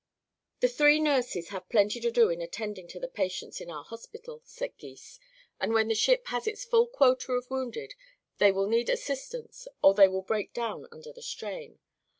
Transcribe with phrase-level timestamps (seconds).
[0.61, 4.41] "The three nurses have plenty to do in attending to the patients in our hospital,"
[4.45, 5.19] said Gys,
[5.59, 7.93] "and when the ship has its full quota of wounded
[8.39, 11.77] they will need assistance or they will break down under the strain.